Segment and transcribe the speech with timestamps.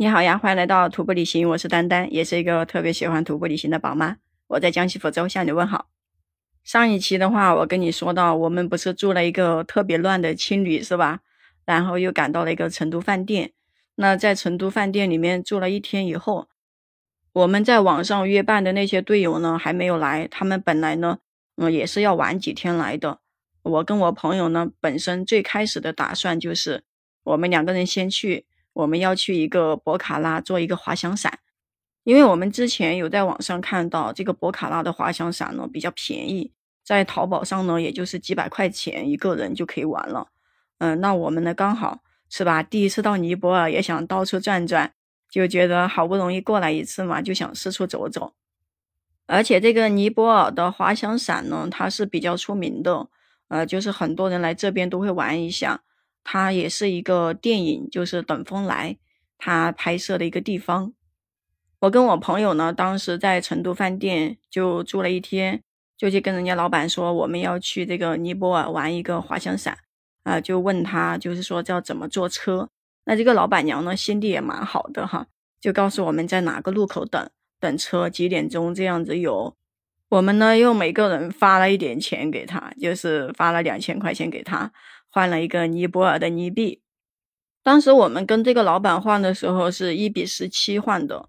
[0.00, 4.18] 你好呀，欢迎来到徒步旅行，我是丹丹，也是一个特别喜欢徒步旅行的宝妈。
[4.46, 5.88] 我在江西福州向你问好。
[6.62, 11.22] 上一期的话，我跟你说到，我们不是住了一个特别乱的青旅是吧？
[11.64, 13.50] 然后又赶到了一个成都饭店。
[13.96, 16.46] 那在成都饭店里面住了一天以后，
[17.32, 21.18] 我们在网上约伴的那些队友呢还没有来，他们本来呢，
[21.56, 23.18] 嗯，也是要晚几天来的。
[23.62, 26.84] 我跟我朋友呢，本身最开始的打算就是
[27.24, 28.46] 我们两个人先去。
[28.78, 31.40] 我们要去一个博卡拉做一个滑翔伞，
[32.04, 36.52] 因为我们之前有在网上看到这个博卡拉的滑翔伞呢比较便宜，
[36.84, 40.28] 在淘宝上呢也就是几百块钱一个人就可以玩了。
[40.78, 42.62] 嗯，那我们呢刚好是吧？
[42.62, 44.92] 第一次到尼泊尔也想到处转转，
[45.28, 48.34] 就觉得好不容易过来一次嘛，就想四处走走。
[49.26, 53.08] 而且这个尼泊尔的滑翔伞呢，它是比较出名的，
[53.48, 55.82] 呃，就是很多人来这边都会玩一下。
[56.30, 58.92] 它也是一个电影，就是《等风来》
[59.38, 60.92] 他拍摄的一个地方。
[61.80, 65.62] 我跟我朋友呢，当时在成都饭店就住了一天，
[65.96, 69.78] 就去跟人家老板说我们要去这个尼泊尔玩一个滑翔伞
[70.24, 72.68] 啊，就问他就是说要怎么坐车。
[73.06, 75.26] 那这个老板娘呢，心地也蛮好的哈，
[75.58, 77.26] 就告诉我们在哪个路口等
[77.58, 79.56] 等车，几点钟这样子有。
[80.10, 84.70] 我们呢又每个人发了一点钱给他，就是发了两千块钱给他。
[85.10, 86.82] 换了一个尼泊尔的尼币，
[87.62, 91.28] 当时我们跟这个老板换的时候是一比十七换的，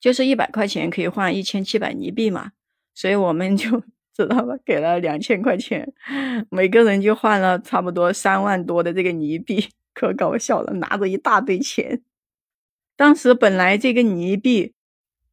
[0.00, 2.52] 就是一百块钱可以换一千七百尼币嘛，
[2.94, 3.82] 所以我们就
[4.14, 5.92] 知道吧，给了两千块钱，
[6.50, 12.02] 每个人就换了差不多三万多的这个尼币，可搞笑了，拿着一大堆钱。
[12.96, 14.72] 当时本来这个尼币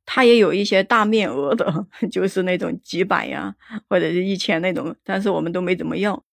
[0.03, 3.55] 它也有一些大面额的， 就是那种几百呀
[3.87, 6.23] 或者是一千那种，但是我们都没怎么要。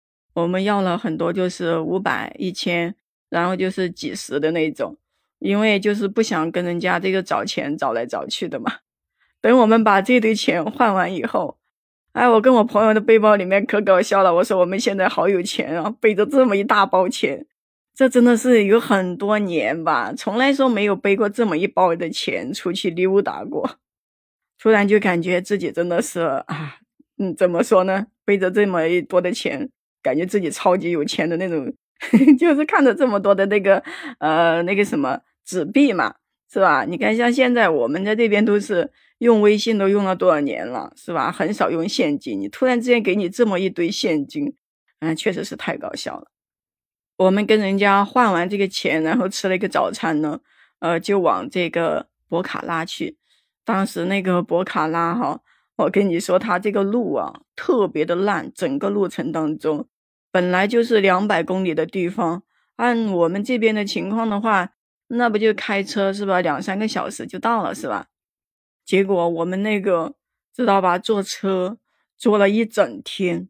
[0.42, 2.94] 我们要了很多，就是五百、一千，
[3.28, 4.96] 然后就是几十的那种，
[5.40, 8.72] 因为就是不想跟人家这个找钱找来找去的嘛。
[9.40, 11.58] 等我们把这堆钱换完以后，
[12.12, 14.32] 哎，我跟我朋友的背包里面可搞笑了。
[14.34, 17.44] 我说我们现在好有钱啊，背着这么一大包钱，
[17.94, 23.78] 这真的是有很多年吧，从来说没有背过这么一包的钱出去溜达过。
[24.60, 26.78] 突然就感觉自己真的是啊，
[27.18, 28.06] 嗯，怎么说呢？
[28.24, 29.70] 背着这么一多的钱。
[30.02, 31.72] 感觉自己超级有钱的那种，
[32.38, 33.82] 就是看着这么多的那个
[34.18, 36.14] 呃那个什么纸币嘛，
[36.52, 36.84] 是吧？
[36.84, 41.32] 你看像现在我们在这边都是用微信都用了多少年了，是吧？
[41.32, 44.54] 很少用现金，你突然之间给你这么一堆现金，
[45.00, 46.28] 嗯，确实是太搞笑了。
[47.16, 50.40] 我们跟人家换完这个钱，然后吃了一个早餐呢，
[50.78, 53.16] 呃，就往这个博卡拉去。
[53.64, 55.40] 当时那个博卡拉哈。
[55.78, 58.52] 我跟你说，他这个路啊，特别的烂。
[58.52, 59.88] 整个路程当中，
[60.32, 62.42] 本来就是两百公里的地方，
[62.76, 64.72] 按我们这边的情况的话，
[65.06, 66.40] 那不就开车是吧？
[66.40, 68.08] 两三个小时就到了是吧？
[68.84, 70.14] 结果我们那个
[70.52, 70.98] 知道吧？
[70.98, 71.78] 坐车
[72.16, 73.48] 坐了一整天，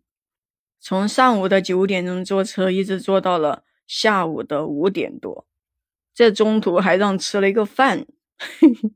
[0.79, 5.47] 从上午的九点钟坐车，一直坐到了下午的五点多，
[6.13, 8.05] 这中途还让吃了一个饭。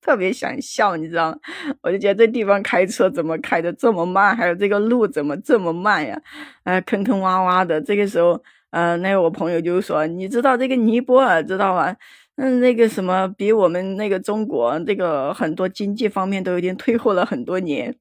[0.00, 1.38] 特别想笑，你知道吗？
[1.82, 6.20] 我就觉得这地方开车怎么开的这么慢，还有这个路怎么这么慢呀？
[6.64, 7.80] 呃，坑坑洼洼的。
[7.80, 11.96] 这个时候，呃，那我朋友就说：“你知道这个尼泊尔知道吧？
[12.36, 17.96] 嗯，那个什么，比我们那个中国这个很多经济方面都有点退后了很多年。”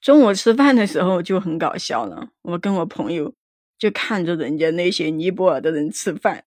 [0.00, 3.34] 中午吃饭的时候就很搞笑了，我跟我朋友
[3.78, 6.44] 就看着人家那些尼泊尔的人吃饭，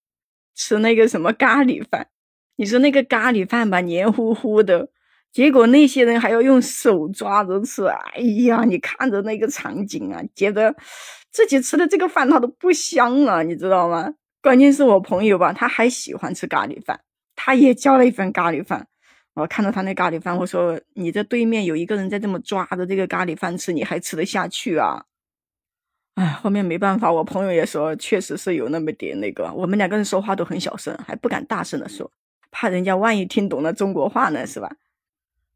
[0.55, 2.07] 吃那个什么咖喱饭。
[2.55, 4.89] 你说那个咖喱饭吧，黏糊糊的，
[5.31, 7.85] 结果那些人还要用手抓着吃。
[7.85, 10.75] 哎呀，你看着那个场景啊，觉得
[11.31, 14.13] 自己吃的这个饭它都不香了，你知道吗？
[14.41, 16.99] 关键是我朋友吧，他还喜欢吃咖喱饭，
[17.35, 18.87] 他也叫了一份咖喱饭。
[19.35, 25.05] 我看到他那咖喱饭，我说你这对面有一个人在这么抓着这个咖喱饭吃，你还吃得下去啊？
[26.15, 32.11] 哎，后面没办法，我朋友也说，确实是有那么点那个，我们两个人说话都很小声，还不敢大声的说。
[32.53, 34.77] 怕人家万一听懂了中国话呢，是吧？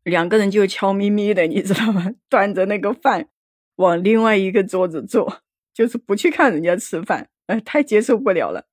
[0.04, 2.12] 两个人就悄咪咪的，你知道吗？
[2.28, 3.30] 端着那个饭
[3.76, 5.42] 往另外一个桌子坐，
[5.74, 8.68] 就是不去看人家吃饭，哎，太接受不了了。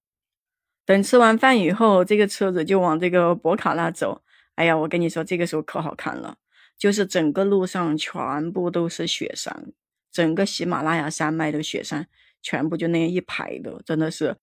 [0.87, 4.23] 等吃完饭以后，这个车子就往这个博卡拉走。
[4.55, 6.37] 哎呀，我跟你说，这个时候可好看了，
[6.79, 9.73] 就是整个路上全部都是雪山，
[10.13, 12.07] 整个喜马拉雅山脉的雪山，
[12.41, 14.37] 全部就那样一排的，真的是。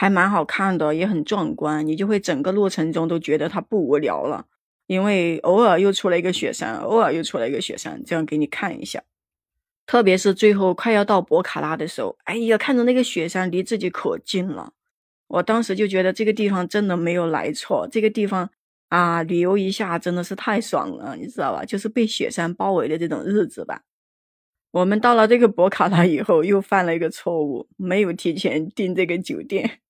[0.00, 4.46] 还蛮好看的，也很壮观，你就会整个路程中都觉得它不无聊了，
[4.86, 9.02] 因为偶尔又出来一个雪山，偶尔又出来一个雪山，这样给你看一下。
[9.84, 14.72] 特别是最后快要到博卡拉的时候，哎呀，看着那个雪山离自己可近了，
[15.28, 18.48] 我当时就觉得这个地方真的没有来错，这个地方
[18.88, 21.66] 啊，旅游一下真的是太爽了，你知道吧？
[21.66, 23.82] 就是被雪山包围的这种日子吧。
[24.70, 29.80] 我们到了这个博卡拉以后，又犯了一个错误，没有提前订这个酒店。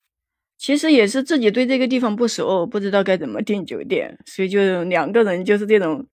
[0.60, 6.06] 其实也是自己对这个地方不熟，不知道该怎么订酒店，所以就两个人就是这种，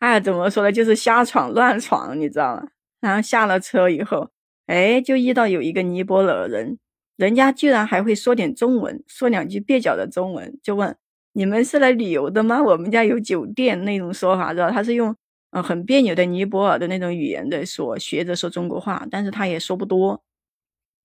[0.00, 0.70] 哎，怎么说呢？
[0.70, 2.68] 就是瞎闯乱闯，你知道吗？
[3.00, 4.28] 然后下了车以后，
[4.66, 6.78] 哎，就遇到有一个尼泊尔人。
[7.16, 10.94] 人家居然还会说点中文，说两句蹩脚的中文，就问
[11.32, 12.62] 你们是来旅游的吗？
[12.62, 15.16] 我们家有酒店那种说法，知道他是用
[15.52, 20.22] 嗯很别扭的尼泊尔的那种语言在说，学着说中国话，但是他也说不多，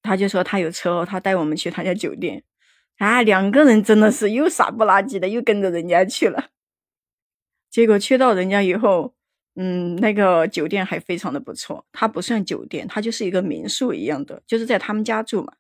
[0.01, 2.43] 他就说他有车，他带我们去他家酒店，
[2.97, 6.49] 啊，两个人真的是又傻不拉几的又跟着人家去了，
[7.69, 9.13] 结果去到人家以后，
[9.55, 15.53] 嗯，那个酒店还非常的不错，它不算酒店，它就是一个民宿一样的，就是在他们家住嘛。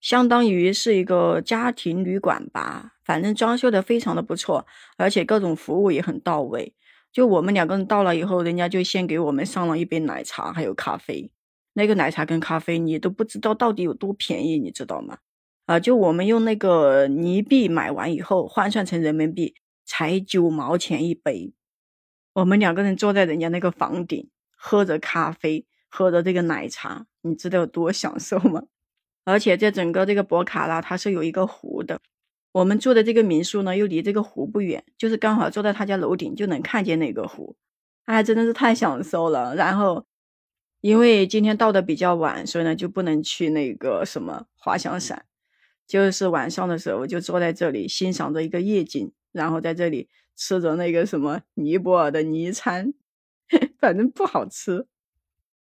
[0.00, 4.64] 相当于是一个家庭旅馆吧，反正装修的非常的不错，
[4.96, 6.72] 而且各种服务也很到位。
[7.12, 11.30] 就我们两个人到了以后，人家就先给我们上了一杯奶茶，还有咖啡。
[11.72, 15.18] 那个奶茶跟咖啡你都不知道到底有多便宜，你知道吗？
[15.68, 19.54] 啊，就我们用那个泥币买完以后，换算成人民币
[19.84, 21.52] 才九毛钱一杯。
[22.32, 28.62] 我们两个人坐在人家那个房顶，喝着咖啡，喝着这个奶茶，你知道有多享受吗？
[29.26, 32.00] 而且在整个这个博卡拉，它是有一个湖的。
[32.52, 37.54] 我们住的这个民宿呢，又离这个湖不远，就是刚好坐在他家楼顶就能看见那个湖，
[38.06, 39.54] 哎，真的是太享受了。
[39.54, 40.06] 然后，
[40.80, 45.26] 因为今天到的比较晚，所以呢就不能去那个什么滑翔伞，
[45.88, 52.94] 就是晚上的时候我就坐在这里欣赏着一个夜景，然后在这里吃着那个什么尼泊尔的尼餐，
[53.80, 54.86] 反正不好吃。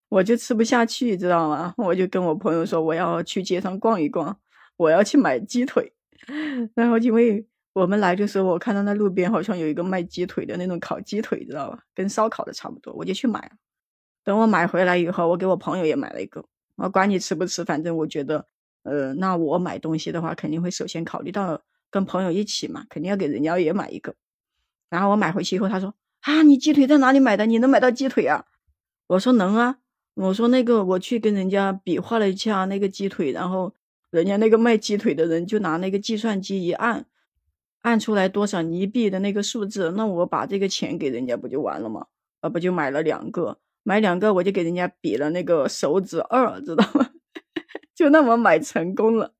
[0.09, 1.75] 我就吃不下去，知道吗？
[1.77, 4.39] 我就跟我朋友说，我要去街上逛一逛，
[4.77, 5.93] 我要去买鸡腿。
[6.75, 11.83] 然后因为我们来的时候，我看到那路边好像有一个卖鸡腿的那种烤鸡腿，知道吧？
[11.93, 13.51] 跟烧烤的差不多，我就去买。
[14.25, 16.45] 等我买回来以后，我给我朋友也买了一个。
[16.77, 18.47] 我管你吃不吃，反正我觉得，
[18.87, 21.61] 呃，那我买东西的话，肯定会首先考虑到
[21.91, 24.15] 跟朋友一起嘛，肯定要给人家也买一个。
[24.89, 25.93] 然后我买回去以后，他说
[26.23, 27.47] ：“啊，你鸡腿在哪里买的？
[27.47, 28.45] 你能买到鸡腿啊？”
[29.09, 29.79] 我说：“能啊。”
[30.15, 33.75] 我说那个，我去跟人家比划了一下那个鸡腿，然后
[34.11, 37.05] 人家那个卖鸡腿的人就拿那个计算机一按，
[37.83, 42.07] 按出来多少泥币的那个数字，那我把这个钱给人家不就完了吗？
[42.41, 47.11] 啊，不就买了两个，买两个我就给人家比了那个手指二，知道吗？
[47.97, 49.33] 就那么买成功了。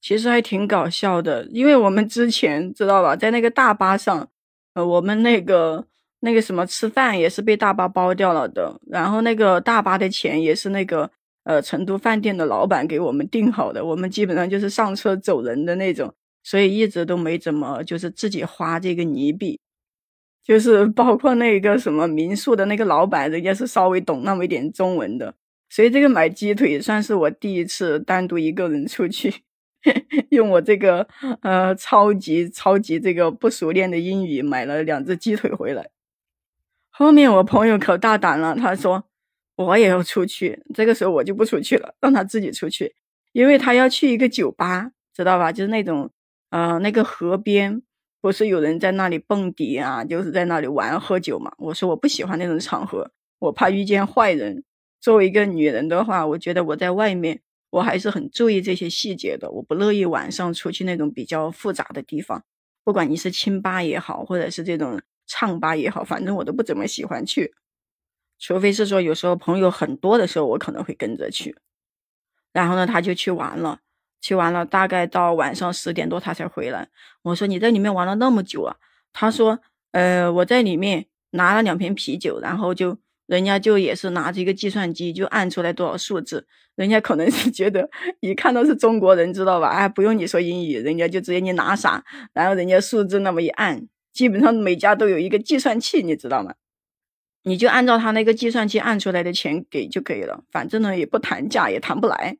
[0.00, 4.28] 其实还挺搞笑的，因为我们之前知道吧，在那个大巴上，
[4.74, 5.86] 呃，我们那个。
[6.20, 11.08] 那个什么吃饭也是被大巴包掉了的，然后那个大巴的钱也是那个
[11.44, 16.12] 呃成都饭店的老板给我们订好的，我们基本上就是上车走人的那种，
[16.42, 19.60] 所以一直都没怎么就是自己花这个泥币，
[20.42, 25.34] 就是包括那个什么民宿的那个老板，人家是稍微懂那么一点中文的，
[25.68, 29.42] 所以这个买鸡腿算是我第一次单独一个人出去，
[30.30, 31.06] 用我这个
[31.42, 35.90] 呃超级超级这个不熟练的英语买了两只鸡腿回来。
[36.90, 39.04] 后面我朋友可大胆了，他说
[39.56, 40.62] 我也要出去。
[40.72, 42.94] 这个时候我就不出去了，让他自己出去，
[43.32, 45.52] 因为他要去一个酒吧，知道吧？
[45.52, 46.10] 就是那种，
[46.50, 47.82] 呃，那个河边
[48.22, 51.52] 不是有人在那里蹦迪啊，就是在那里玩喝酒嘛。
[51.58, 54.64] 我说我不喜欢那种场合，我怕遇见坏人。
[55.06, 59.48] 作为一个女人的话，我觉得我在外面我还是很注意这些细节的。
[59.52, 62.42] 我不乐意晚上出去那种比较复杂的地方，
[62.82, 65.00] 不管你是清吧也好，或者是这种。
[65.28, 67.52] 唱吧也好，反正我都不怎么喜欢去，
[68.38, 71.56] 除非是说有时候朋友很多的时候，我可能会跟着去。
[72.52, 73.80] 然后呢，他就去玩了，
[74.20, 76.88] 去玩了，大概到晚上十点多他才回来。
[77.22, 78.76] 我说你在里面玩了那么久啊？
[79.12, 79.58] 他说，
[79.90, 87.90] 呃，我在里面拿了两瓶啤酒，然后就人家就也是拿着一个计算机就按出来多少数字，人家可能是觉得
[88.20, 89.68] 一看到是中国人，知道吧？
[89.68, 93.86] 哎，不用你说英语，人家就直接你拿啥，然后人家数字那么一按。
[94.12, 96.54] 基本上每家都有一个计算器，你知道吗？
[97.42, 102.38] 你就按照他那个计算器按出来的钱给就可以了，反正呢也不谈价，也谈不来。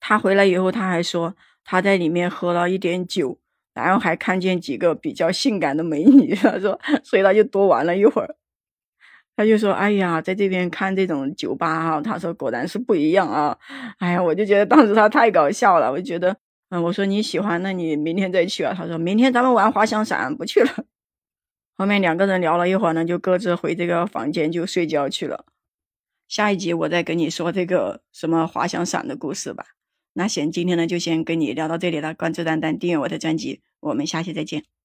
[0.00, 3.38] 他回来以后，他还说他在里面喝了一点酒，
[3.72, 8.36] 然后还看见几个比较性感的美女，他说，所以他就多玩了一会儿。
[9.42, 13.58] 他就说：“哎呀，在这边看这种酒吧哈，他说果然是不一样啊。”
[13.98, 16.36] 哎呀，我就觉得当时他太搞笑了，我就觉得。
[16.70, 18.72] 嗯，我说你喜欢，那你明天再去啊。
[18.74, 20.84] 他说明天咱们玩滑翔伞，不去了。
[21.76, 25.44] 后面两个人聊了一会儿呢，就各自回这个房间就睡觉去了。
[26.28, 29.64] 下一集我再跟你说这个什么滑翔伞的故事吧。
[30.14, 32.14] 那行，今天呢就先跟你聊到这里了。
[32.14, 34.81] 关注丹丹，订阅我的专辑，我们下期再见。